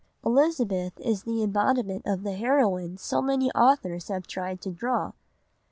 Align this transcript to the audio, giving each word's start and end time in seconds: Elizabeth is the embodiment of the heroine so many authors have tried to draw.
Elizabeth 0.25 0.99
is 0.99 1.25
the 1.25 1.43
embodiment 1.43 2.01
of 2.07 2.23
the 2.23 2.33
heroine 2.33 2.97
so 2.97 3.21
many 3.21 3.51
authors 3.51 4.07
have 4.07 4.25
tried 4.25 4.59
to 4.59 4.71
draw. 4.71 5.11